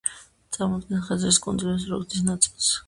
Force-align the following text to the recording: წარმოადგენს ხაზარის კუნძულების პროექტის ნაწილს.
წარმოადგენს 0.57 1.05
ხაზარის 1.11 1.41
კუნძულების 1.45 1.89
პროექტის 1.93 2.29
ნაწილს. 2.33 2.77